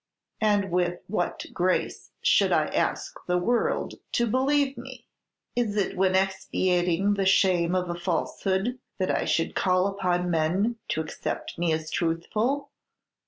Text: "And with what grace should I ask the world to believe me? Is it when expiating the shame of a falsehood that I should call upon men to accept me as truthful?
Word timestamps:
"And 0.41 0.71
with 0.71 1.01
what 1.05 1.45
grace 1.53 2.09
should 2.23 2.51
I 2.51 2.65
ask 2.69 3.19
the 3.27 3.37
world 3.37 3.99
to 4.13 4.25
believe 4.25 4.75
me? 4.75 5.05
Is 5.55 5.75
it 5.77 5.95
when 5.95 6.15
expiating 6.15 7.13
the 7.13 7.27
shame 7.27 7.75
of 7.75 7.87
a 7.87 7.93
falsehood 7.93 8.79
that 8.97 9.11
I 9.11 9.25
should 9.25 9.53
call 9.53 9.85
upon 9.85 10.31
men 10.31 10.77
to 10.87 11.01
accept 11.01 11.59
me 11.59 11.71
as 11.71 11.91
truthful? 11.91 12.71